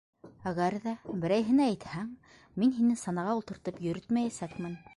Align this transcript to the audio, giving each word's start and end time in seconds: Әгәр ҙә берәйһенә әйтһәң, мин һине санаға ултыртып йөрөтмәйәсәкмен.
Әгәр 0.51 0.75
ҙә 0.85 0.93
берәйһенә 1.25 1.67
әйтһәң, 1.73 2.09
мин 2.63 2.73
һине 2.79 2.97
санаға 3.03 3.37
ултыртып 3.41 3.81
йөрөтмәйәсәкмен. 3.87 4.79